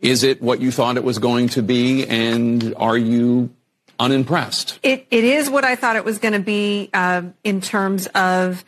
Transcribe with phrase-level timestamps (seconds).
[0.00, 2.06] Is it what you thought it was going to be?
[2.06, 3.50] And are you
[3.98, 4.78] unimpressed?
[4.82, 8.64] It, it is what I thought it was going to be uh, in terms of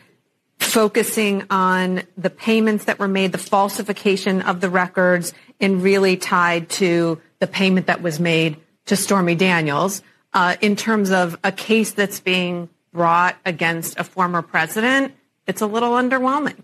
[0.59, 6.68] focusing on the payments that were made, the falsification of the records, and really tied
[6.68, 8.56] to the payment that was made
[8.87, 10.02] to Stormy Daniels.
[10.32, 15.15] Uh, in terms of a case that's being brought against a former president,
[15.46, 16.56] it's a little underwhelming.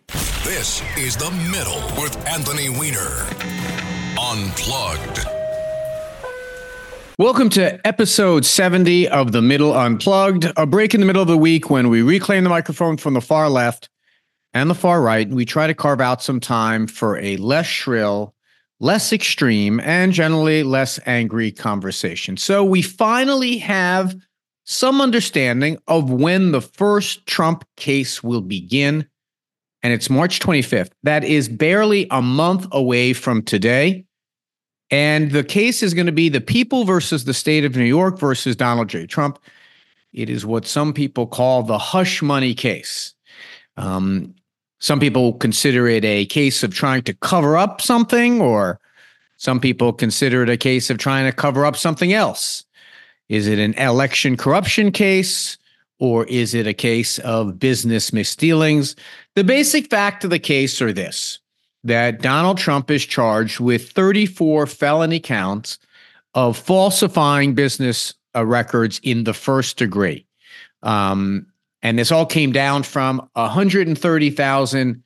[0.45, 3.56] This is The Middle with Anthony Weiner.
[4.37, 5.27] Unplugged.
[7.19, 11.39] Welcome to episode 70 of The Middle Unplugged, a break in the middle of the
[11.39, 13.89] week when we reclaim the microphone from the far left
[14.53, 15.27] and the far right.
[15.27, 18.35] We try to carve out some time for a less shrill,
[18.79, 22.37] less extreme, and generally less angry conversation.
[22.37, 24.15] So we finally have
[24.65, 29.09] some understanding of when the first Trump case will begin.
[29.83, 30.91] And it's March 25th.
[31.05, 34.06] That is barely a month away from today.
[34.91, 38.19] And the case is going to be the people versus the state of New York
[38.19, 39.07] versus Donald J.
[39.07, 39.39] Trump.
[40.13, 43.15] It is what some people call the hush money case.
[43.77, 44.35] Um,
[44.79, 48.79] some people consider it a case of trying to cover up something, or
[49.37, 52.65] some people consider it a case of trying to cover up something else.
[53.29, 55.59] Is it an election corruption case,
[55.99, 58.95] or is it a case of business misdealings?
[59.35, 61.41] The basic fact of the case are this
[61.87, 65.79] that Donald Trump is charged with 34 felony counts
[66.35, 70.27] of falsifying business uh, records in the first degree.
[70.83, 71.47] Um,
[71.83, 75.03] and this all came down from 130,000.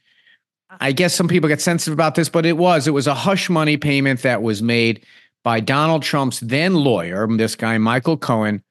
[0.80, 3.50] I guess some people get sensitive about this, but it was it was a hush
[3.50, 5.04] money payment that was made
[5.42, 8.62] by Donald Trump's then lawyer, this guy Michael Cohen,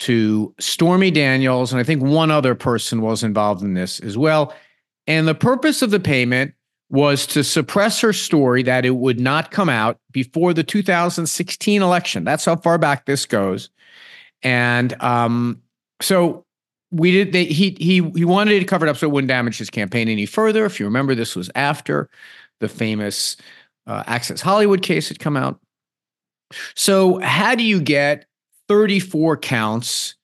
[0.00, 4.54] to Stormy Daniels, and I think one other person was involved in this as well.
[5.06, 6.54] And the purpose of the payment
[6.94, 12.22] was to suppress her story that it would not come out before the 2016 election.
[12.22, 13.68] That's how far back this goes.
[14.44, 15.60] And um,
[16.00, 16.44] so
[16.92, 17.32] we did.
[17.32, 20.24] They, he he he wanted it covered up so it wouldn't damage his campaign any
[20.24, 20.64] further.
[20.64, 22.08] If you remember, this was after
[22.60, 23.36] the famous
[23.88, 25.58] uh, Access Hollywood case had come out.
[26.76, 28.26] So how do you get
[28.68, 30.14] 34 counts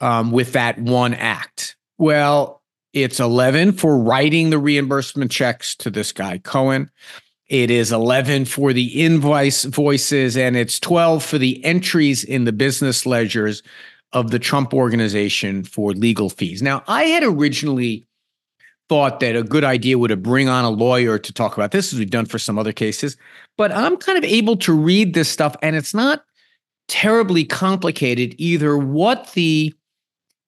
[0.00, 1.76] um, with that one act?
[1.98, 2.59] Well,
[2.92, 6.90] it's 11 for writing the reimbursement checks to this guy, Cohen.
[7.48, 12.52] It is 11 for the invoice voices, and it's 12 for the entries in the
[12.52, 13.62] business ledgers
[14.12, 16.62] of the Trump organization for legal fees.
[16.62, 18.06] Now, I had originally
[18.88, 21.92] thought that a good idea would have bring on a lawyer to talk about this,
[21.92, 23.16] as we've done for some other cases.
[23.56, 26.24] But I'm kind of able to read this stuff, and it's not
[26.88, 29.72] terribly complicated either what the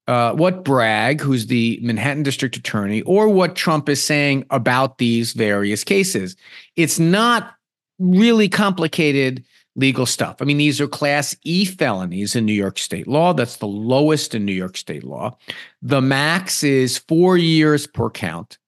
[0.08, 5.32] uh, what Bragg, who's the Manhattan district attorney, or what Trump is saying about these
[5.32, 6.36] various cases.
[6.76, 7.54] It's not
[7.98, 9.44] really complicated
[9.76, 10.36] legal stuff.
[10.40, 13.32] I mean, these are class E felonies in New York state law.
[13.32, 15.36] That's the lowest in New York state law.
[15.80, 18.58] The max is four years per count.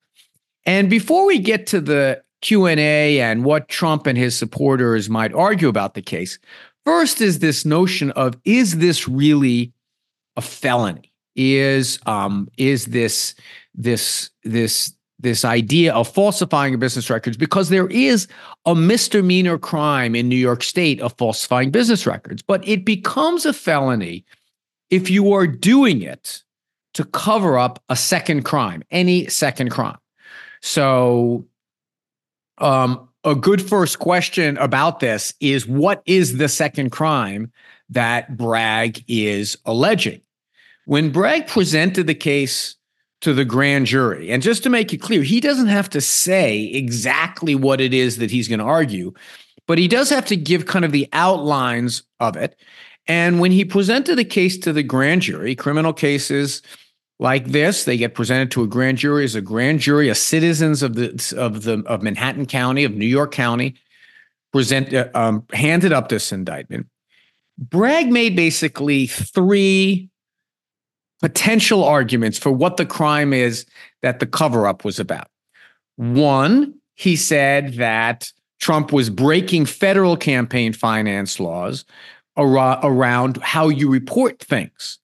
[0.65, 5.69] And before we get to the Q&A and what Trump and his supporters might argue
[5.69, 6.39] about the case,
[6.87, 9.73] first is this notion of is this really
[10.37, 11.13] a felony?
[11.37, 13.34] Is um, is this
[13.75, 18.28] this this this idea of falsifying business records because there is
[18.67, 23.53] a misdemeanor crime in New York State of falsifying business records, but it becomes a
[23.53, 24.25] felony
[24.91, 26.43] if you are doing it
[26.93, 29.99] to cover up a second crime, any second crime.
[30.61, 31.47] So,
[32.59, 37.50] um, a good first question about this is what is the second crime
[37.88, 40.20] that Bragg is alleging?
[40.86, 42.76] When Bragg presented the case
[43.22, 46.64] to the grand jury, and just to make it clear, he doesn't have to say
[46.64, 49.12] exactly what it is that he's going to argue,
[49.66, 52.56] but he does have to give kind of the outlines of it.
[53.06, 56.62] And when he presented the case to the grand jury, criminal cases
[57.19, 60.82] like this, they get presented to a grand jury as a grand jury of citizens
[60.82, 63.75] of the of the of Manhattan County of New York County,
[64.52, 66.86] present uh, um, handed up this indictment.
[67.58, 70.10] Bragg made basically three
[71.20, 73.66] potential arguments for what the crime is
[74.02, 75.28] that the cover up was about.
[75.96, 78.31] One, he said that
[78.61, 81.84] Trump was breaking federal campaign finance laws
[82.37, 84.99] ar- around how you report things.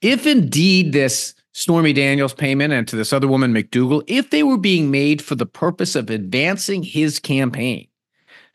[0.00, 4.58] If indeed this Stormy Daniels payment and to this other woman, McDougal, if they were
[4.58, 7.86] being made for the purpose of advancing his campaign,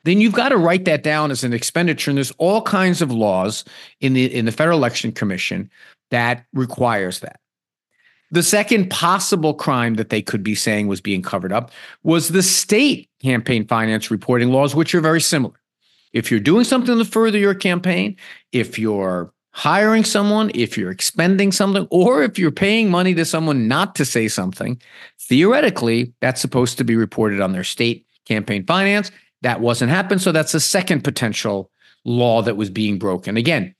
[0.04, 2.10] then you've got to write that down as an expenditure.
[2.10, 3.64] And there's all kinds of laws
[4.00, 5.70] in the in the Federal Election Commission
[6.12, 7.40] that requires that.
[8.32, 11.72] The second possible crime that they could be saying was being covered up
[12.04, 15.54] was the state campaign finance reporting laws, which are very similar.
[16.12, 18.18] If you're doing something to further your campaign,
[18.52, 23.68] if you're hiring someone, if you're expending something, or if you're paying money to someone
[23.68, 24.80] not to say something,
[25.22, 29.10] theoretically, that's supposed to be reported on their state campaign finance.
[29.42, 30.22] That wasn't happened.
[30.22, 31.72] So that's the second potential
[32.04, 33.38] law that was being broken.
[33.38, 33.74] Again,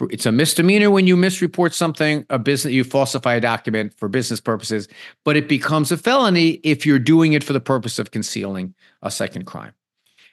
[0.00, 4.40] it's a misdemeanor when you misreport something, a business, you falsify a document for business
[4.40, 4.88] purposes,
[5.24, 9.10] but it becomes a felony if you're doing it for the purpose of concealing a
[9.10, 9.72] second crime.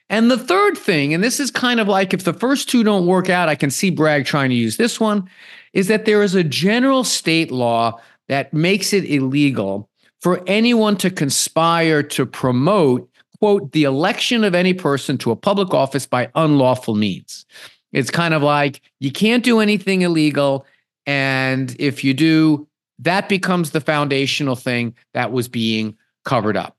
[0.09, 3.07] And the third thing, and this is kind of like if the first two don't
[3.07, 5.29] work out, I can see Bragg trying to use this one,
[5.71, 9.89] is that there is a general state law that makes it illegal
[10.21, 15.73] for anyone to conspire to promote, quote, the election of any person to a public
[15.73, 17.45] office by unlawful means.
[17.93, 20.65] It's kind of like you can't do anything illegal.
[21.05, 22.67] And if you do,
[22.99, 26.75] that becomes the foundational thing that was being covered up.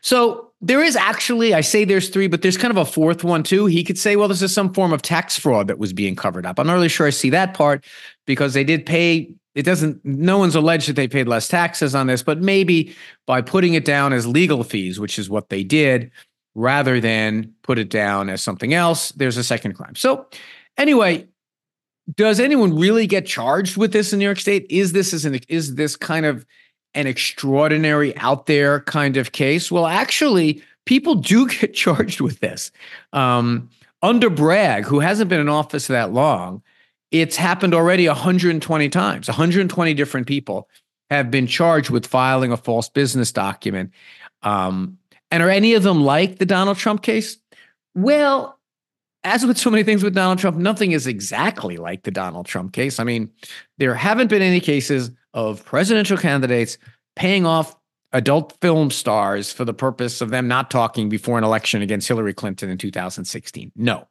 [0.00, 3.42] So there is actually, I say there's three, but there's kind of a fourth one
[3.42, 3.66] too.
[3.66, 6.46] He could say, well, this is some form of tax fraud that was being covered
[6.46, 6.58] up.
[6.58, 7.84] I'm not really sure I see that part
[8.26, 9.32] because they did pay.
[9.54, 12.94] It doesn't, no one's alleged that they paid less taxes on this, but maybe
[13.26, 16.10] by putting it down as legal fees, which is what they did,
[16.58, 19.94] rather than put it down as something else, there's a second crime.
[19.94, 20.26] So,
[20.76, 21.28] anyway,
[22.16, 24.66] does anyone really get charged with this in New York State?
[24.68, 26.44] Is this is an is this kind of
[26.94, 29.70] an extraordinary out there kind of case?
[29.70, 32.72] Well, actually, people do get charged with this.
[33.12, 33.70] Um,
[34.02, 36.62] under Bragg, who hasn't been in office that long,
[37.12, 39.28] it's happened already 120 times.
[39.28, 40.68] 120 different people
[41.08, 43.92] have been charged with filing a false business document.
[44.42, 44.98] Um,
[45.30, 47.38] and are any of them like the Donald Trump case?
[47.94, 48.58] Well,
[49.24, 52.72] as with so many things with Donald Trump, nothing is exactly like the Donald Trump
[52.72, 52.98] case.
[53.00, 53.30] I mean,
[53.78, 56.78] there haven't been any cases of presidential candidates
[57.16, 57.76] paying off
[58.12, 62.32] adult film stars for the purpose of them not talking before an election against Hillary
[62.32, 63.72] Clinton in 2016.
[63.76, 64.06] No.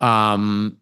[0.00, 0.78] Um,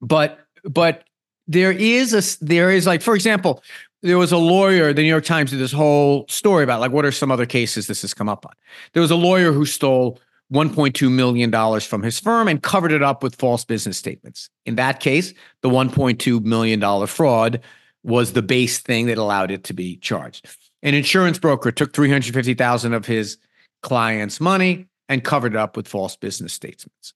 [0.00, 1.04] but but
[1.48, 3.62] there is a there is like for example
[4.06, 7.04] there was a lawyer, the New York Times did this whole story about like what
[7.04, 8.52] are some other cases this has come up on.
[8.92, 10.20] There was a lawyer who stole
[10.52, 14.48] $1.2 million from his firm and covered it up with false business statements.
[14.64, 17.60] In that case, the $1.2 million fraud
[18.04, 20.46] was the base thing that allowed it to be charged.
[20.82, 23.38] An insurance broker took 350,000 of his
[23.82, 27.12] clients' money and covered it up with false business statements.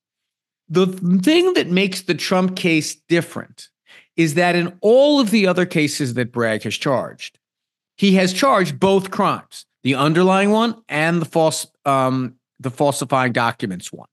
[0.69, 3.69] The thing that makes the Trump case different
[4.21, 7.39] is that in all of the other cases that Bragg has charged,
[7.97, 13.91] he has charged both crimes, the underlying one and the false um, the falsifying documents
[13.91, 14.09] one.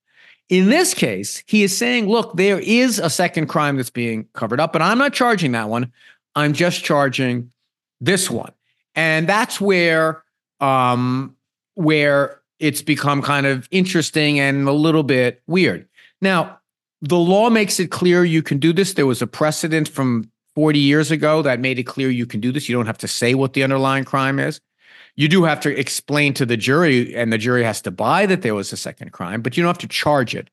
[0.48, 4.62] In this case, he is saying, look, there is a second crime that's being covered
[4.62, 5.92] up, but I'm not charging that one.
[6.36, 7.52] I'm just charging
[8.00, 8.54] this one.
[8.96, 10.24] And that's where
[10.62, 11.36] um,
[11.76, 15.88] where it's become kind of interesting and a little bit weird.
[16.22, 16.57] Now,
[17.02, 18.94] the law makes it clear you can do this.
[18.94, 22.52] There was a precedent from 40 years ago that made it clear you can do
[22.52, 22.68] this.
[22.68, 24.60] You don't have to say what the underlying crime is.
[25.16, 28.44] You do have to explain to the jury, and the jury has to buy that
[28.44, 30.50] there was a second crime, but you don't have to charge it.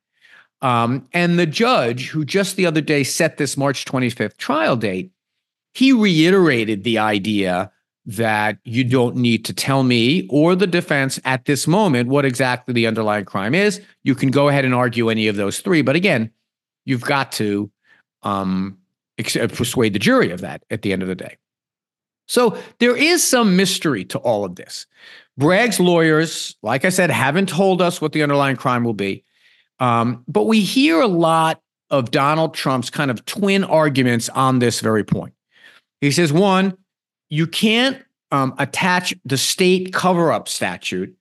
[0.62, 5.10] Um, and the judge, who just the other day set this March 25th trial date,
[5.74, 7.70] he reiterated the idea
[8.06, 12.74] that you don't need to tell me or the defense at this moment what exactly
[12.74, 13.80] the underlying crime is.
[14.02, 15.82] You can go ahead and argue any of those three.
[15.82, 16.30] But again,
[16.84, 17.70] you've got to
[18.22, 18.78] um,
[19.16, 21.36] ex- uh, persuade the jury of that at the end of the day.
[22.26, 24.86] So there is some mystery to all of this.
[25.36, 29.24] Bragg's lawyers, like I said, haven't told us what the underlying crime will be.
[29.80, 34.80] Um, but we hear a lot of Donald Trump's kind of twin arguments on this
[34.80, 35.34] very point.
[36.00, 36.76] He says, one,
[37.28, 41.16] you can't um, attach the state cover up statute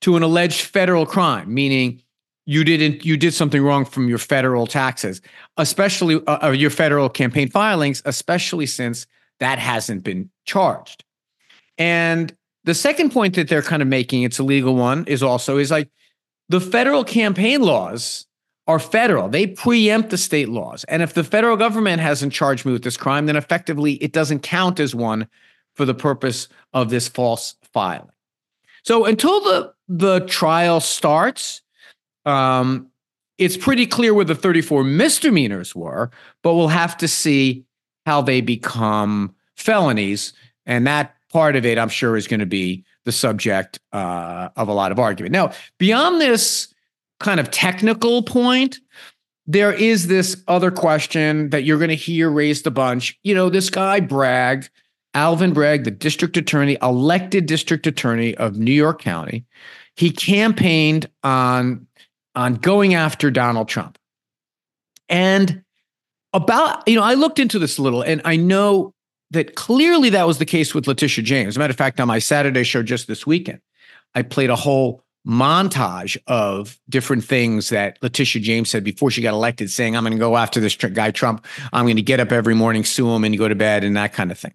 [0.00, 2.02] to an alleged federal crime, meaning
[2.46, 5.20] you didn't you did something wrong from your federal taxes,
[5.56, 9.06] especially uh, your federal campaign filings, especially since
[9.40, 11.04] that hasn't been charged.
[11.78, 15.58] And the second point that they're kind of making, it's a legal one, is also
[15.58, 15.88] is like
[16.48, 18.26] the federal campaign laws
[18.66, 19.28] are federal.
[19.28, 20.84] They preempt the state laws.
[20.84, 24.40] And if the federal government hasn't charged me with this crime, then effectively it doesn't
[24.42, 25.28] count as one
[25.74, 28.08] for the purpose of this false filing.
[28.82, 31.62] So until the the trial starts,
[32.24, 32.88] Um,
[33.36, 36.10] it's pretty clear where the 34 misdemeanors were,
[36.42, 37.64] but we'll have to see
[38.06, 40.32] how they become felonies.
[40.66, 44.68] And that part of it, I'm sure, is going to be the subject uh, of
[44.68, 45.32] a lot of argument.
[45.32, 46.73] Now, beyond this
[47.20, 48.80] kind of technical point,
[49.46, 53.18] there is this other question that you're going to hear raised a bunch.
[53.22, 54.68] You know, this guy Bragg,
[55.12, 59.44] Alvin Bragg, the district attorney, elected district attorney of New York County,
[59.96, 61.86] he campaigned on
[62.34, 63.96] on going after Donald Trump.
[65.08, 65.62] And
[66.32, 68.92] about, you know, I looked into this a little and I know
[69.30, 71.48] that clearly that was the case with Letitia James.
[71.48, 73.60] As a matter of fact, on my Saturday show just this weekend,
[74.16, 79.32] I played a whole montage of different things that Letitia James said before she got
[79.32, 81.44] elected, saying, I'm going to go after this guy Trump.
[81.72, 84.12] I'm going to get up every morning, sue him, and go to bed, and that
[84.12, 84.54] kind of thing.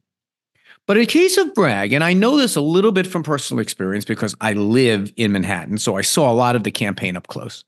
[0.86, 4.06] But in case of Bragg, and I know this a little bit from personal experience
[4.06, 7.64] because I live in Manhattan, so I saw a lot of the campaign up close.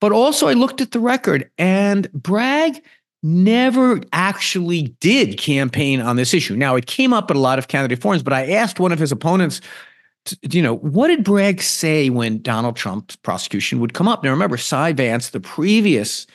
[0.00, 2.82] But also, I looked at the record, and Bragg
[3.22, 6.56] never actually did campaign on this issue.
[6.56, 8.98] Now, it came up at a lot of candidate forums, but I asked one of
[8.98, 9.60] his opponents,
[10.42, 14.24] you know, what did Bragg say when Donald Trump's prosecution would come up?
[14.24, 16.26] Now, remember, Cy Vance, the previous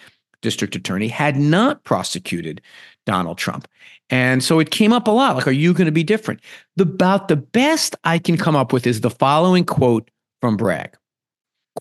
[0.41, 2.61] district attorney, had not prosecuted
[3.05, 3.67] Donald Trump.
[4.09, 6.41] And so it came up a lot like, are you going to be different?
[6.75, 10.09] The, about the best I can come up with is the following quote
[10.41, 10.95] from Bragg.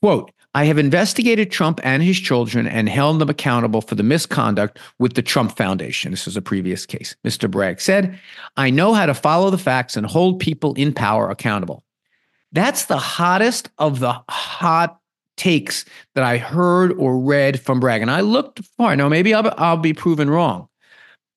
[0.00, 4.79] Quote, I have investigated Trump and his children and held them accountable for the misconduct
[4.99, 6.11] with the Trump Foundation.
[6.11, 7.15] This is a previous case.
[7.25, 7.50] Mr.
[7.50, 8.19] Bragg said,
[8.57, 11.85] I know how to follow the facts and hold people in power accountable.
[12.52, 14.99] That's the hottest of the hot
[15.37, 18.02] takes that I heard or read from Bragg.
[18.02, 18.97] And I looked far.
[18.97, 20.69] Now, maybe I'll, I'll be proven wrong,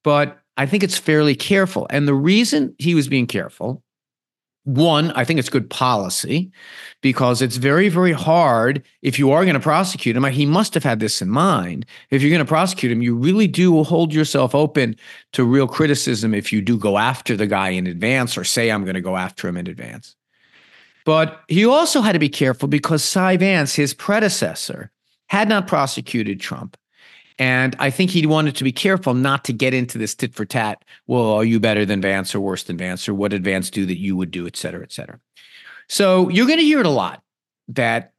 [0.04, 1.88] but I think it's fairly careful.
[1.90, 3.84] And the reason he was being careful
[4.64, 6.52] one, I think it's good policy
[7.02, 10.24] because it's very, very hard if you are going to prosecute him.
[10.26, 11.86] He must have had this in mind.
[12.12, 14.96] If you're going to prosecute him, you really do hold yourself open
[15.34, 18.84] to real criticism if you do go after the guy in advance or say, I'm
[18.84, 20.16] going to go after him in advance.
[21.06, 24.92] But he also had to be careful because Cy Vance, his predecessor,
[25.28, 26.78] had not prosecuted Trump.
[27.40, 30.46] And I think he wanted to be careful not to get into this tit for
[30.46, 30.84] tat.
[31.08, 33.10] Well, are you better than Vance or worse than Vance?
[33.10, 35.20] Or what did Vance do that you would do, et cetera, et cetera.
[35.90, 37.24] So you're going to hear it a lot
[37.70, 38.14] that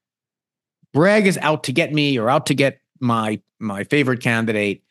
[0.93, 4.83] Bragg is out to get me or out to get my my favorite candidate.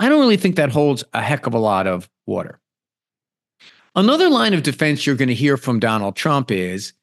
[0.00, 2.58] I don't really think that holds a heck of a lot of water.
[3.94, 6.94] Another line of defense you're going to hear from Donald Trump is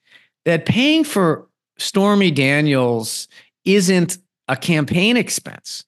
[0.50, 3.28] that paying for Stormy Daniels
[3.66, 5.86] isn't a campaign expense.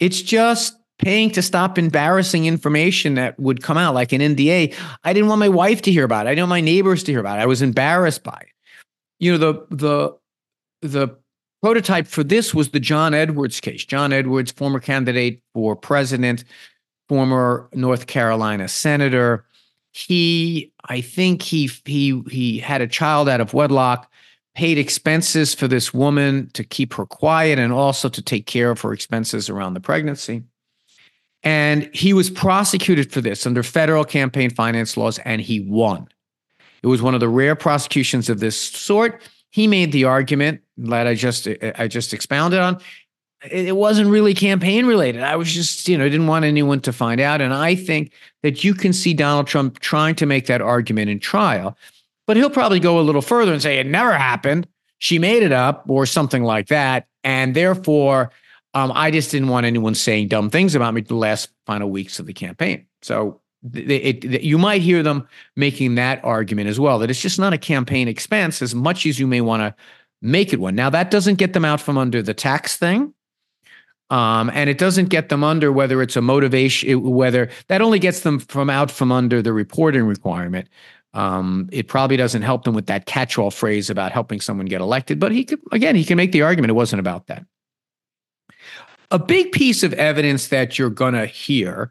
[0.00, 4.74] It's just paying to stop embarrassing information that would come out, like an NDA.
[5.02, 6.28] I didn't want my wife to hear about it.
[6.28, 7.42] I didn't want my neighbors to hear about it.
[7.42, 8.52] I was embarrassed by it.
[9.18, 10.18] You know, the the
[10.82, 11.16] the
[11.62, 13.84] prototype for this was the John Edwards case.
[13.86, 16.44] John Edwards, former candidate for president,
[17.08, 19.46] former North Carolina senator.
[19.92, 24.10] He, I think he he he had a child out of wedlock
[24.54, 28.80] paid expenses for this woman to keep her quiet and also to take care of
[28.80, 30.42] her expenses around the pregnancy.
[31.42, 36.08] And he was prosecuted for this under federal campaign finance laws, and he won.
[36.82, 39.20] It was one of the rare prosecutions of this sort.
[39.50, 42.80] He made the argument that I just I just expounded on.
[43.50, 45.22] It wasn't really campaign related.
[45.22, 47.40] I was just, you know, didn't want anyone to find out.
[47.40, 51.18] And I think that you can see Donald Trump trying to make that argument in
[51.18, 51.76] trial.
[52.26, 54.68] But he'll probably go a little further and say it never happened.
[54.98, 57.08] She made it up or something like that.
[57.24, 58.30] And therefore,
[58.74, 62.18] um, I just didn't want anyone saying dumb things about me the last final weeks
[62.18, 62.86] of the campaign.
[63.02, 63.40] So
[63.74, 67.52] it, it, you might hear them making that argument as well that it's just not
[67.52, 69.74] a campaign expense as much as you may want to
[70.20, 70.74] make it one.
[70.74, 73.12] Now, that doesn't get them out from under the tax thing.
[74.12, 78.20] Um, and it doesn't get them under whether it's a motivation, whether that only gets
[78.20, 80.68] them from out from under the reporting requirement.
[81.14, 85.18] Um, it probably doesn't help them with that catch-all phrase about helping someone get elected,
[85.18, 87.46] but he could again he can make the argument it wasn't about that.
[89.10, 91.90] A big piece of evidence that you're going to hear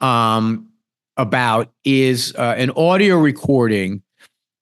[0.00, 0.70] um,
[1.18, 4.02] about is uh, an audio recording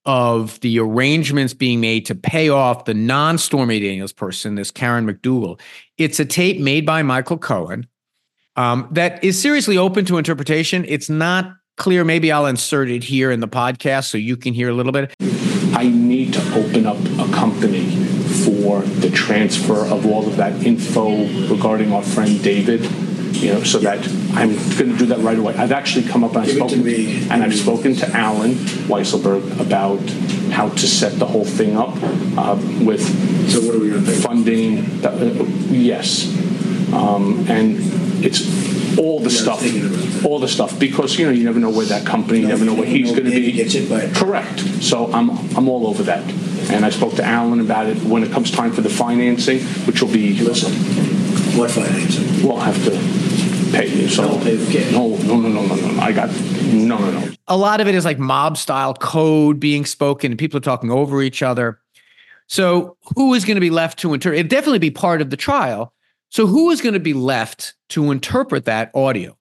[0.07, 5.61] of the arrangements being made to pay off the non-Stormy Daniels person, this Karen McDougal.
[5.99, 7.87] It's a tape made by Michael Cohen
[8.57, 10.85] um, that is seriously open to interpretation.
[10.89, 12.05] It's not clear.
[12.05, 15.15] Maybe I'll insert it here in the podcast so you can hear a little bit.
[15.75, 17.91] I need to open up a company
[18.45, 22.81] for the transfer of all of that info regarding our friend David.
[23.43, 25.55] You know, so that I'm going to do that right away.
[25.55, 28.55] I've actually come up and I've spoken, and I've spoken to Allen
[28.88, 30.00] Weisselberg about
[30.50, 31.95] how to set the whole thing up
[32.38, 33.02] uh, with
[33.50, 36.26] So what are we going to funding, that- uh, yes.
[36.93, 37.78] Um, And
[38.25, 38.40] it's
[38.99, 40.25] all the Yeah, stuff, thinking about that.
[40.25, 42.75] all the stuff, because, you know, you never know where that company, you never know
[42.75, 43.87] where he's going to be.
[43.88, 44.09] by.
[44.14, 44.61] Correct.
[44.83, 46.25] So I'm, I'm all over that.
[46.71, 50.00] And I spoke to Allen about it when it comes time for the financing, which
[50.00, 50.73] will be, Listen,
[51.57, 52.47] what financing?
[52.47, 52.91] we'll have to
[53.73, 54.29] pay you, so.
[54.29, 54.93] I'll pay the cash.
[54.93, 56.29] No, no, no, no, no, no, I got,
[56.73, 57.31] no, no, no.
[57.49, 60.91] a lot of it is like mob style code being spoken and people are talking
[60.91, 61.81] over each other.
[62.47, 64.39] So who is going to be left to interpret?
[64.39, 65.93] It'd definitely be part of the trial.
[66.29, 69.37] So who is going to be left to interpret that audio?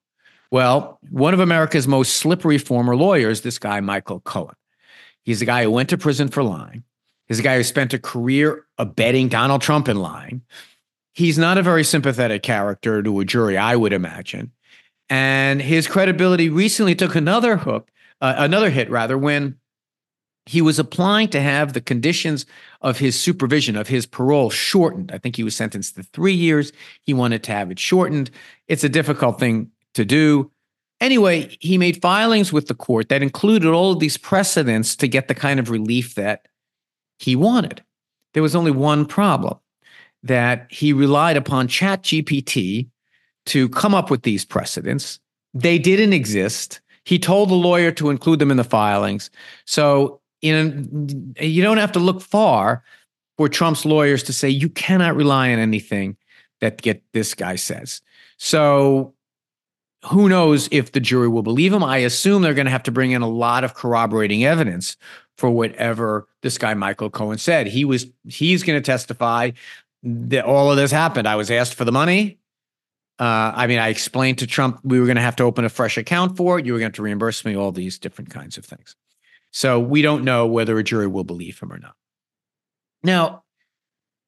[0.50, 4.54] Well, one of America's most slippery former lawyers, this guy, Michael Cohen.
[5.22, 6.84] He's the guy who went to prison for lying.
[7.26, 10.42] He's the guy who spent a career abetting Donald Trump in lying.
[11.16, 14.52] He's not a very sympathetic character to a jury, I would imagine.
[15.08, 19.56] And his credibility recently took another hook, uh, another hit rather, when
[20.44, 22.44] he was applying to have the conditions
[22.82, 25.10] of his supervision of his parole shortened.
[25.10, 26.70] I think he was sentenced to three years.
[27.04, 28.30] He wanted to have it shortened.
[28.68, 30.50] It's a difficult thing to do.
[31.00, 35.28] Anyway, he made filings with the court that included all of these precedents to get
[35.28, 36.46] the kind of relief that
[37.18, 37.82] he wanted.
[38.34, 39.58] There was only one problem
[40.26, 42.88] that he relied upon ChatGPT
[43.46, 45.18] to come up with these precedents.
[45.54, 46.80] They didn't exist.
[47.04, 49.30] He told the lawyer to include them in the filings.
[49.64, 52.82] So in, you don't have to look far
[53.36, 56.16] for Trump's lawyers to say you cannot rely on anything
[56.60, 58.00] that get this guy says.
[58.38, 59.14] So
[60.04, 61.84] who knows if the jury will believe him?
[61.84, 64.96] I assume they're going to have to bring in a lot of corroborating evidence
[65.36, 67.66] for whatever this guy Michael Cohen said.
[67.66, 69.50] He was he's going to testify
[70.06, 71.26] that all of this happened.
[71.26, 72.38] I was asked for the money.
[73.18, 75.68] Uh, I mean, I explained to Trump we were going to have to open a
[75.68, 76.66] fresh account for it.
[76.66, 78.94] You were going to reimburse me all these different kinds of things.
[79.50, 81.94] So we don't know whether a jury will believe him or not.
[83.02, 83.44] Now,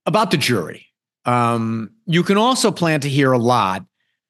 [0.06, 0.86] about the jury,
[1.26, 3.84] um, you can also plan to hear a lot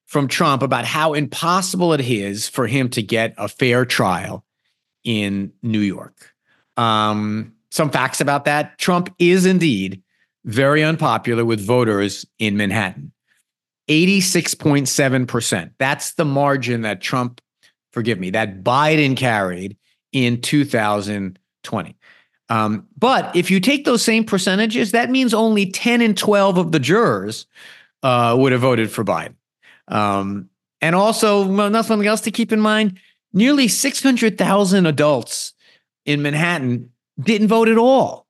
[0.06, 4.44] from Trump about how impossible it is for him to get a fair trial
[5.04, 6.34] in New York.
[6.76, 10.02] Um, some facts about that Trump is indeed
[10.44, 13.12] very unpopular with voters in Manhattan.
[13.88, 15.70] 86.7%.
[15.78, 17.40] That's the margin that Trump,
[17.92, 19.76] forgive me, that Biden carried
[20.12, 21.96] in 2020.
[22.50, 26.72] Um, but if you take those same percentages, that means only 10 and 12 of
[26.72, 27.46] the jurors
[28.02, 29.34] uh, would have voted for Biden.
[29.88, 30.48] Um,
[30.80, 32.98] and also, well, not something else to keep in mind
[33.32, 35.52] nearly 600,000 adults
[36.04, 38.26] in Manhattan didn't vote at all.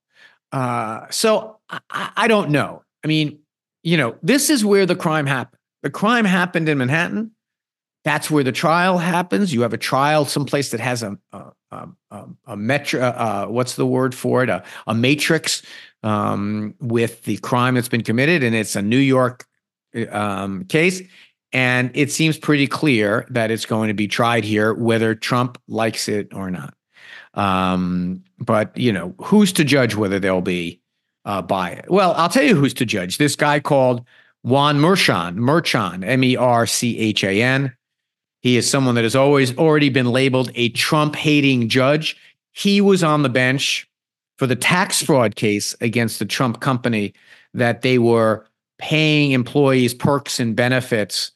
[0.51, 2.83] Uh, so I, I don't know.
[3.03, 3.39] I mean,
[3.83, 5.59] you know, this is where the crime happened.
[5.83, 7.31] The crime happened in Manhattan.
[8.03, 9.53] That's where the trial happens.
[9.53, 11.17] You have a trial someplace that has a
[11.71, 13.01] a, a, a metro.
[13.01, 14.49] Uh, what's the word for it?
[14.49, 15.61] A, a matrix
[16.03, 19.45] um, with the crime that's been committed, and it's a New York
[20.11, 21.01] um, case.
[21.51, 26.07] And it seems pretty clear that it's going to be tried here, whether Trump likes
[26.07, 26.75] it or not.
[27.33, 30.81] Um, but you know, who's to judge whether they'll be
[31.25, 31.85] uh, by it?
[31.89, 33.17] Well, I'll tell you who's to judge.
[33.17, 34.05] This guy called
[34.43, 37.75] Juan Merchan, Merchan, M E R C H A N.
[38.41, 42.15] He is someone that has always already been labeled a Trump hating judge.
[42.53, 43.87] He was on the bench
[44.37, 47.13] for the tax fraud case against the Trump company
[47.53, 48.45] that they were
[48.77, 51.31] paying employees perks and benefits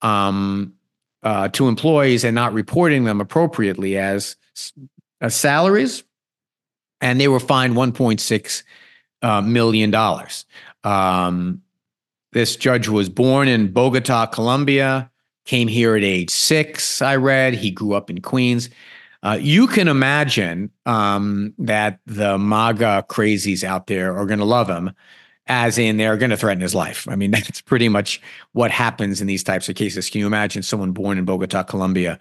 [0.00, 0.72] um,
[1.22, 4.36] uh, to employees and not reporting them appropriately as,
[5.20, 6.02] as salaries.
[7.02, 8.62] And they were fined $1.6
[9.22, 10.44] uh, million dollars.
[10.84, 11.62] Um,
[12.32, 15.10] this judge was born in Bogota, Colombia,
[15.44, 17.54] came here at age six, I read.
[17.54, 18.68] He grew up in Queens.
[19.22, 24.68] Uh, you can imagine um, that the MAGA crazies out there are going to love
[24.68, 24.92] him,
[25.46, 27.08] as in they're going to threaten his life.
[27.08, 28.20] I mean, that's pretty much
[28.52, 30.10] what happens in these types of cases.
[30.10, 32.18] Can you imagine someone born in Bogota, Colombia,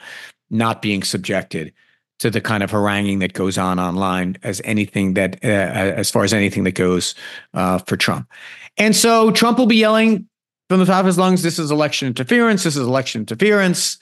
[0.49, 1.73] not being subjected
[2.19, 6.23] to the kind of haranguing that goes on online as anything that, uh, as far
[6.23, 7.15] as anything that goes
[7.53, 8.29] uh, for Trump?
[8.77, 10.27] And so Trump will be yelling
[10.69, 12.63] from the top of his lungs, this is election interference.
[12.63, 13.97] This is election interference.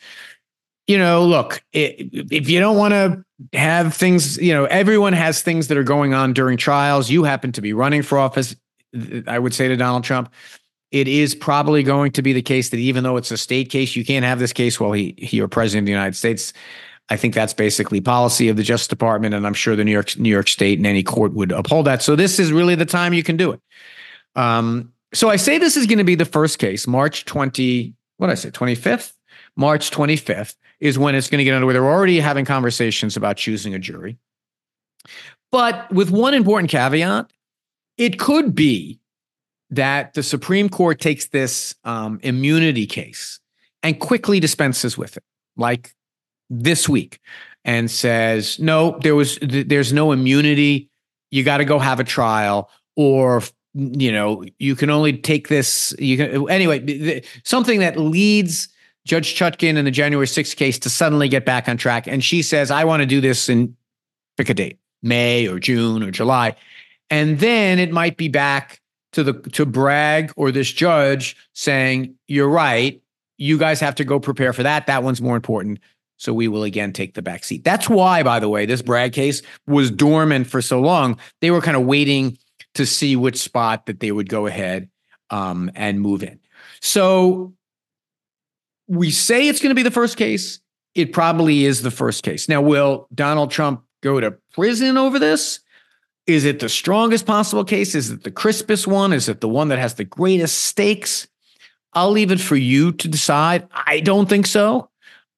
[0.87, 3.23] You know, look, it, if you don't want to
[3.57, 7.09] have things, you know, everyone has things that are going on during trials.
[7.09, 8.55] You happen to be running for office.
[9.27, 10.31] I would say to Donald Trump,
[10.91, 13.95] it is probably going to be the case that even though it's a state case,
[13.95, 16.53] you can't have this case while he he or president of the United States.
[17.13, 20.17] I think that's basically policy of the Justice Department, and I'm sure the New York
[20.17, 22.01] New York State and any court would uphold that.
[22.01, 23.61] So this is really the time you can do it.
[24.35, 28.27] Um, so I say this is going to be the first case, March 20, what
[28.27, 29.13] did I say, 25th?
[29.55, 31.73] March 25th is when it's going to get underway.
[31.73, 34.17] They're already having conversations about choosing a jury.
[35.51, 37.31] But with one important caveat,
[37.99, 38.99] it could be
[39.69, 43.39] that the Supreme Court takes this um, immunity case
[43.83, 45.23] and quickly dispenses with it,
[45.55, 45.93] like
[46.61, 47.19] this week,
[47.65, 50.89] and says, "No, there was there's no immunity.
[51.31, 53.41] You got to go have a trial, or
[53.73, 55.95] you know, you can only take this.
[55.97, 57.23] You can anyway.
[57.43, 58.69] Something that leads."
[59.05, 62.07] Judge Chutkan in the January 6th case to suddenly get back on track.
[62.07, 63.75] And she says, I want to do this in
[64.37, 66.55] pick a date, May or June or July.
[67.09, 72.49] And then it might be back to the to Bragg or this judge saying, You're
[72.49, 73.01] right.
[73.37, 74.87] You guys have to go prepare for that.
[74.87, 75.79] That one's more important.
[76.23, 77.65] So we will again take the back seat.
[77.65, 81.19] That's why, by the way, this Bragg case was dormant for so long.
[81.41, 82.37] They were kind of waiting
[82.75, 84.89] to see which spot that they would go ahead
[85.31, 86.39] um, and move in.
[86.79, 87.53] So
[88.87, 90.61] we say it's going to be the first case.
[90.95, 92.47] It probably is the first case.
[92.47, 95.59] Now, will Donald Trump go to prison over this?
[96.25, 97.95] Is it the strongest possible case?
[97.95, 99.11] Is it the crispest one?
[99.11, 101.27] Is it the one that has the greatest stakes?
[101.91, 103.67] I'll leave it for you to decide.
[103.73, 104.89] I don't think so.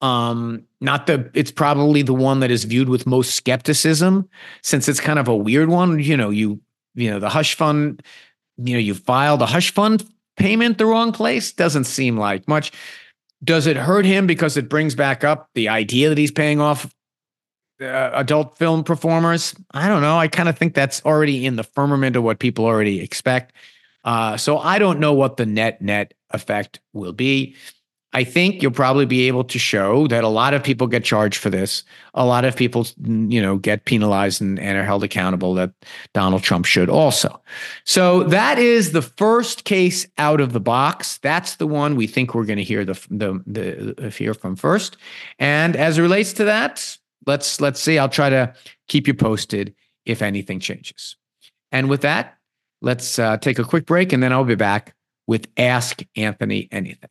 [0.01, 4.29] Um, not the it's probably the one that is viewed with most skepticism
[4.61, 5.99] since it's kind of a weird one.
[5.99, 6.61] You know, you
[6.95, 8.03] you know, the hush fund,
[8.57, 10.05] you know, you filed a hush fund
[10.37, 11.51] payment the wrong place.
[11.51, 12.71] Doesn't seem like much.
[13.43, 16.93] Does it hurt him because it brings back up the idea that he's paying off
[17.81, 19.55] uh, adult film performers?
[19.71, 20.17] I don't know.
[20.17, 23.53] I kind of think that's already in the firmament of what people already expect.
[24.03, 27.55] Uh, so I don't know what the net net effect will be.
[28.15, 31.37] I think you'll probably be able to show that a lot of people get charged
[31.37, 31.83] for this.
[32.13, 35.73] A lot of people, you know, get penalized and, and, are held accountable that
[36.13, 37.41] Donald Trump should also.
[37.83, 41.17] So that is the first case out of the box.
[41.17, 44.55] That's the one we think we're going to hear the, the, the, the hear from
[44.55, 44.95] first.
[45.37, 46.97] And as it relates to that,
[47.27, 47.99] let's let's see.
[47.99, 48.53] I'll try to
[48.87, 49.75] keep you posted
[50.05, 51.17] if anything changes.
[51.73, 52.37] And with that,
[52.81, 54.95] let's uh, take a quick break and then I'll be back
[55.27, 57.09] with Ask Anthony Anything.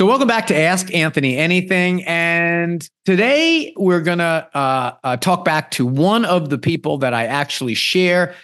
[0.00, 2.04] So, welcome back to Ask Anthony Anything.
[2.04, 7.12] And today we're going to uh, uh, talk back to one of the people that
[7.12, 8.34] I actually share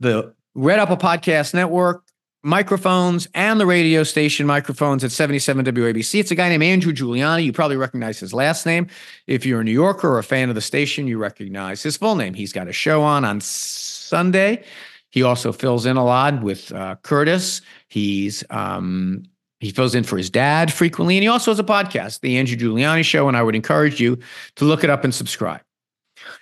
[0.00, 2.04] the Red Apple Podcast Network
[2.42, 6.20] microphones and the radio station microphones at 77 WABC.
[6.20, 7.44] It's a guy named Andrew Giuliani.
[7.44, 8.86] You probably recognize his last name.
[9.26, 12.16] If you're a New Yorker or a fan of the station, you recognize his full
[12.16, 12.34] name.
[12.34, 14.62] He's got a show on on Sunday.
[15.10, 17.62] He also fills in a lot with uh, Curtis.
[17.88, 19.24] He's um,
[19.60, 22.56] he fills in for his dad frequently, and he also has a podcast, The Andrew
[22.56, 24.18] Giuliani Show, and I would encourage you
[24.56, 25.62] to look it up and subscribe.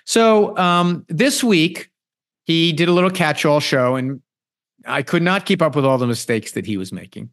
[0.05, 1.89] So um, this week,
[2.45, 4.21] he did a little catch-all show, and
[4.85, 7.29] I could not keep up with all the mistakes that he was making.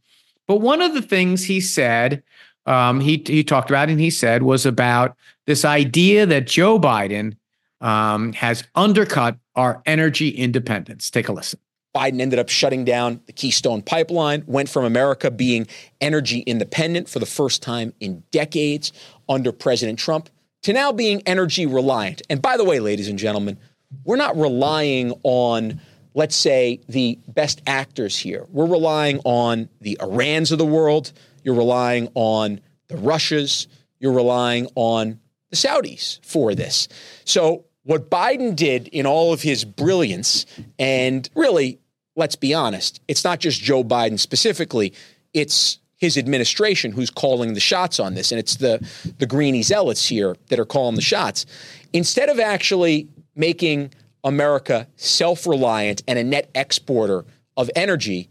[0.47, 2.23] But one of the things he said,
[2.67, 5.17] um, he he talked about, and he said was about
[5.47, 7.37] this idea that Joe Biden
[7.85, 11.11] um, has undercut our energy independence.
[11.11, 11.61] Take a listen.
[11.95, 15.69] Biden ended up shutting down the Keystone Pipeline, went from America being
[16.01, 18.91] energy independent for the first time in decades
[19.29, 20.29] under President Trump
[20.63, 22.23] to now being energy reliant.
[22.29, 23.59] And by the way, ladies and gentlemen,
[24.03, 25.81] we're not relying on,
[26.15, 28.47] let's say, the best actors here.
[28.49, 31.13] We're relying on the Irans of the world.
[31.45, 33.69] You're relying on the Russias.
[34.01, 35.21] You're relying on
[35.51, 36.89] the Saudis for this.
[37.25, 40.47] So, what Biden did in all of his brilliance
[40.79, 41.79] and really
[42.17, 44.93] let's be honest, it's not just Joe Biden specifically,
[45.33, 48.31] it's his administration who's calling the shots on this.
[48.31, 48.87] And it's the,
[49.19, 51.47] the greeny zealots here that are calling the shots.
[51.93, 53.93] Instead of actually making
[54.23, 57.25] America self reliant and a net exporter
[57.57, 58.29] of energy,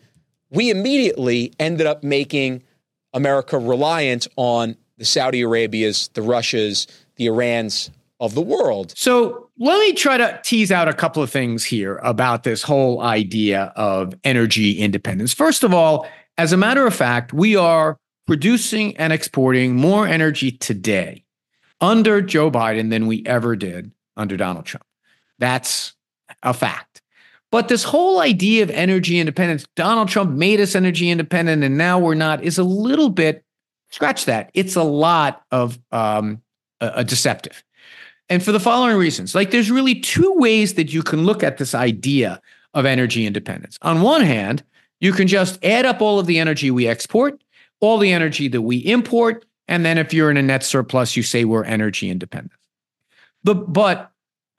[0.49, 2.63] we immediately ended up making
[3.13, 7.89] America reliant on the Saudi Arabias, the Russias, the Irans
[8.19, 8.93] of the world.
[8.95, 13.01] So let me try to tease out a couple of things here about this whole
[13.01, 15.33] idea of energy independence.
[15.33, 20.51] First of all, as a matter of fact, we are producing and exporting more energy
[20.51, 21.23] today
[21.81, 24.85] under Joe Biden than we ever did under Donald Trump.
[25.37, 25.93] That's
[26.41, 27.01] a fact.
[27.51, 31.99] But this whole idea of energy independence, Donald Trump made us energy independent and now
[31.99, 33.43] we're not, is a little bit,
[33.91, 34.49] scratch that.
[34.55, 36.41] It's a lot of um,
[37.05, 37.63] deceptive.
[38.29, 41.57] And for the following reasons, like there's really two ways that you can look at
[41.57, 42.41] this idea
[42.73, 43.77] of energy independence.
[43.81, 44.63] On one hand,
[44.99, 47.43] you can just add up all of the energy we export,
[47.81, 51.23] all the energy that we import, and then if you're in a net surplus, you
[51.23, 52.59] say we're energy independent.
[53.43, 54.09] But,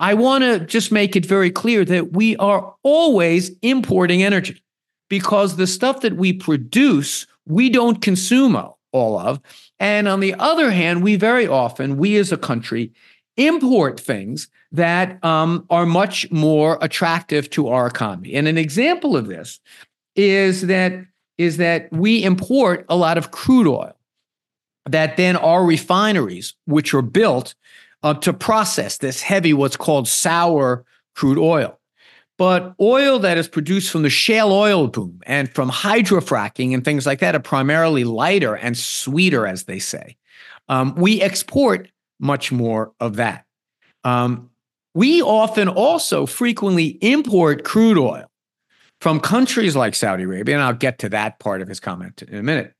[0.00, 4.60] I want to just make it very clear that we are always importing energy
[5.08, 8.56] because the stuff that we produce, we don't consume
[8.92, 9.40] all of.
[9.78, 12.92] And on the other hand, we very often, we as a country,
[13.36, 18.34] import things that um, are much more attractive to our economy.
[18.34, 19.60] And an example of this
[20.16, 20.92] is that
[21.36, 23.96] is that we import a lot of crude oil
[24.86, 27.54] that then our refineries, which are built
[28.02, 31.78] uh, to process this heavy, what's called sour crude oil.
[32.36, 37.06] But oil that is produced from the shale oil boom and from hydrofracking and things
[37.06, 40.16] like that are primarily lighter and sweeter, as they say.
[40.68, 41.88] Um, we export
[42.24, 43.44] much more of that.
[44.02, 44.50] Um,
[44.94, 48.24] we often also frequently import crude oil
[49.00, 52.36] from countries like Saudi Arabia, and I'll get to that part of his comment in
[52.36, 52.72] a minute.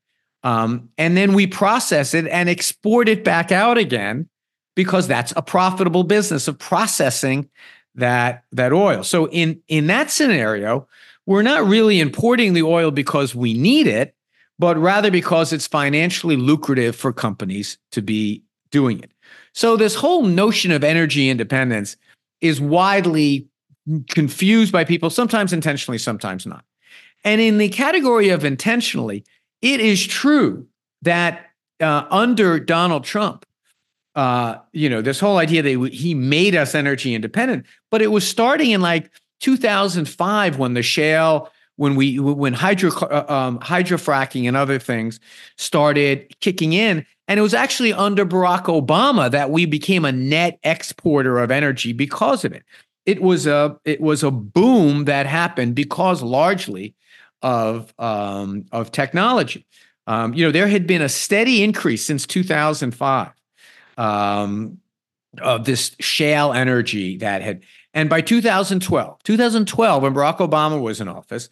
[0.43, 4.29] Um, and then we process it and export it back out again
[4.75, 7.49] because that's a profitable business of processing
[7.95, 9.03] that that oil.
[9.03, 10.87] So in in that scenario,
[11.25, 14.15] we're not really importing the oil because we need it,
[14.59, 19.11] but rather because it's financially lucrative for companies to be doing it.
[19.55, 21.95] So this whole notion of energy independence
[22.41, 23.47] is widely
[24.09, 26.65] confused by people, sometimes intentionally, sometimes not.
[27.23, 29.23] And in the category of intentionally,
[29.61, 30.67] it is true
[31.03, 31.47] that
[31.79, 33.45] uh, under Donald Trump,
[34.15, 38.27] uh, you know, this whole idea that he made us energy independent, but it was
[38.27, 44.55] starting in like 2005 when the shale, when we when hydro uh, um, hydrofracking and
[44.55, 45.19] other things
[45.57, 50.59] started kicking in, and it was actually under Barack Obama that we became a net
[50.63, 52.63] exporter of energy because of it.
[53.05, 56.95] It was a it was a boom that happened because largely
[57.41, 59.65] of um, of technology.
[60.07, 63.31] Um, you know, there had been a steady increase since 2005
[63.97, 64.79] um,
[65.41, 71.07] of this shale energy that had, and by 2012, 2012, when Barack Obama was in
[71.07, 71.49] office,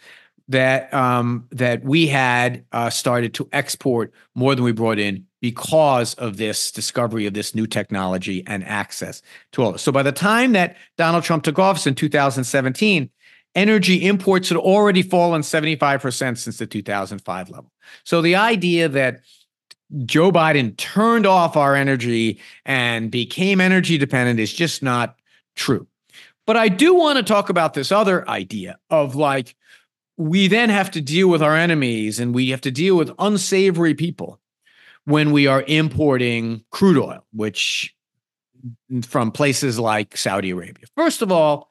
[0.49, 6.13] that um, that we had uh, started to export more than we brought in because
[6.13, 9.82] of this discovery of this new technology and access to all this.
[9.82, 13.10] So by the time that Donald Trump took office in 2017,
[13.53, 17.69] energy imports had already fallen 75% since the 2005 level.
[18.06, 19.19] So the idea that
[20.06, 25.17] Joe Biden turned off our energy and became energy dependent is just not
[25.58, 25.86] true.
[26.47, 29.58] But I do want to talk about this other idea of like,
[30.15, 33.93] we then have to deal with our enemies and we have to deal with unsavory
[33.93, 34.39] people
[35.05, 37.93] when we are importing crude oil, which
[39.03, 40.85] from places like Saudi Arabia.
[40.95, 41.69] First of all,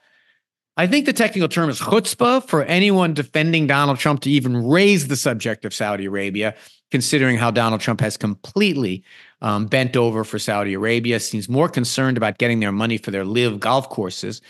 [0.77, 5.09] I think the technical term is chutzpah for anyone defending Donald Trump to even raise
[5.09, 6.55] the subject of Saudi Arabia,
[6.90, 9.05] considering how Donald Trump has completely
[9.42, 13.25] um, bent over for Saudi Arabia, seems more concerned about getting their money for their
[13.25, 14.40] LIV golf courses.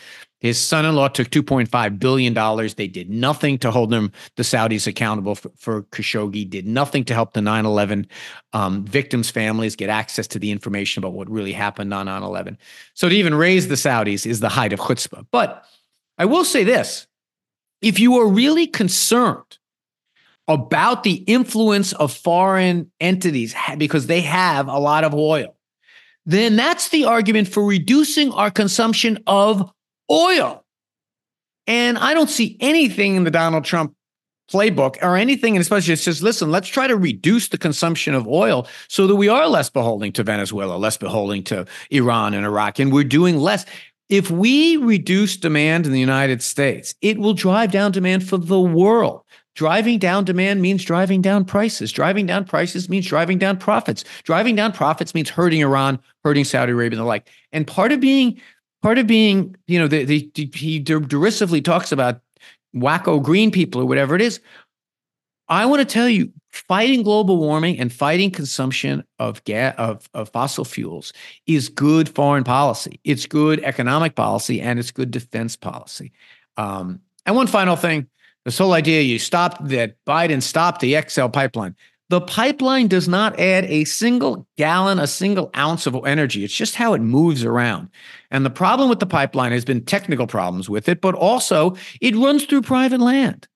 [0.43, 2.35] His son in law took $2.5 billion.
[2.77, 7.15] They did nothing to hold them, the Saudis, accountable for, for Khashoggi, did nothing to
[7.15, 8.09] help the 9 11
[8.53, 12.59] um, victims' families get access to the information about what really happened on 9 11.
[12.95, 15.27] So to even raise the Saudis is the height of chutzpah.
[15.31, 15.65] But
[16.19, 17.07] I will say this
[17.81, 19.59] if you are really concerned
[20.49, 25.57] about the influence of foreign entities because they have a lot of oil,
[26.27, 29.71] then that's the argument for reducing our consumption of
[30.11, 30.65] oil.
[31.67, 33.95] And I don't see anything in the Donald Trump
[34.51, 38.27] playbook or anything, and especially it says, listen, let's try to reduce the consumption of
[38.27, 42.79] oil so that we are less beholden to Venezuela, less beholden to Iran and Iraq,
[42.79, 43.65] and we're doing less.
[44.09, 48.61] If we reduce demand in the United States, it will drive down demand for the
[48.61, 49.23] world.
[49.55, 51.93] Driving down demand means driving down prices.
[51.93, 54.05] Driving down prices means driving down profits.
[54.25, 57.29] Driving down profits means hurting Iran, hurting Saudi Arabia, and the like.
[57.53, 58.41] And part of being,
[58.83, 62.21] part of being, you know, the, the, he derisively talks about
[62.75, 64.41] wacko green people or whatever it is.
[65.49, 70.29] I want to tell you, fighting global warming and fighting consumption of gas of, of
[70.31, 71.13] fossil fuels
[71.47, 73.01] is good foreign policy.
[73.05, 76.13] It's good economic policy and it's good defense policy.
[76.57, 78.07] Um, and one final thing:
[78.45, 81.77] this whole idea you stopped that Biden stopped the XL pipeline.
[82.13, 86.45] The pipeline does not add a single gallon, a single ounce of energy.
[86.45, 87.89] It's just how it moves around.
[88.31, 92.15] And the problem with the pipeline has been technical problems with it, but also it
[92.15, 93.49] runs through private land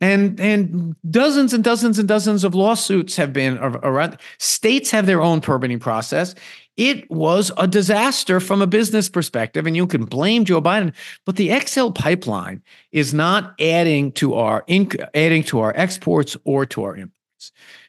[0.00, 5.22] and and dozens and dozens and dozens of lawsuits have been around states have their
[5.22, 6.34] own permitting process
[6.76, 10.92] it was a disaster from a business perspective and you can blame joe biden
[11.24, 12.60] but the xl pipeline
[12.90, 17.21] is not adding to our inc- adding to our exports or to our imports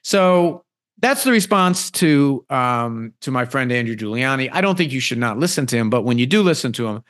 [0.02, 0.64] so
[1.00, 5.18] that's the response to um, to my friend andrew giuliani i don't think you should
[5.18, 7.04] not listen to him but when you do listen to him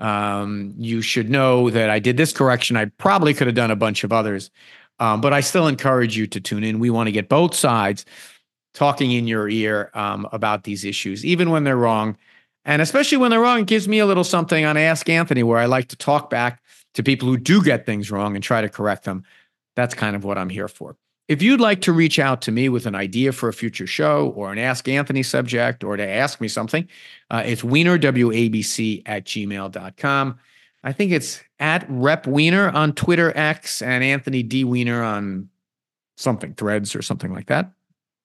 [0.00, 2.76] um, you should know that I did this correction.
[2.76, 4.50] I probably could have done a bunch of others,
[5.00, 6.78] um, but I still encourage you to tune in.
[6.78, 8.04] We want to get both sides
[8.74, 12.16] talking in your ear um, about these issues, even when they're wrong.
[12.64, 15.58] And especially when they're wrong, it gives me a little something on Ask Anthony where
[15.58, 16.62] I like to talk back
[16.94, 19.24] to people who do get things wrong and try to correct them.
[19.74, 20.96] That's kind of what I'm here for.
[21.28, 24.32] If you'd like to reach out to me with an idea for a future show
[24.34, 26.88] or an Ask Anthony subject or to ask me something,
[27.30, 30.38] uh, it's weinerwabc at gmail.com.
[30.84, 34.64] I think it's at Rep Weiner on Twitter X and Anthony D.
[34.64, 35.50] Weiner on
[36.16, 37.72] something, threads or something like that.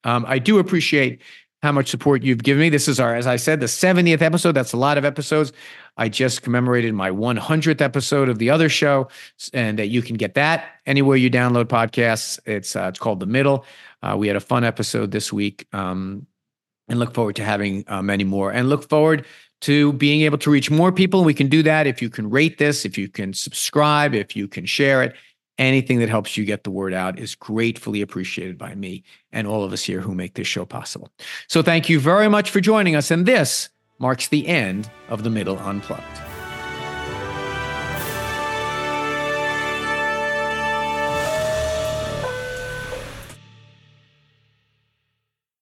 [0.06, 1.22] Um, I do appreciate
[1.64, 2.70] how much support you've given me.
[2.70, 4.52] This is our, as I said, the 70th episode.
[4.52, 5.54] That's a lot of episodes.
[5.96, 9.08] I just commemorated my 100th episode of the other show,
[9.54, 12.38] and that you can get that anywhere you download podcasts.
[12.46, 13.66] It's uh, it's called The Middle.
[14.02, 16.28] Uh, we had a fun episode this week, um,
[16.90, 18.52] and look forward to having uh, many more.
[18.52, 19.26] And look forward
[19.62, 21.24] to being able to reach more people.
[21.24, 24.50] We can do that if you can rate this, if you can subscribe, if you
[24.50, 25.16] can share it.
[25.60, 29.64] Anything that helps you get the word out is gratefully appreciated by me and all
[29.64, 31.12] of us here who make this show possible.
[31.48, 33.12] So thank you very much for joining us.
[33.12, 36.33] And this marks the end of the Middle Unplugged.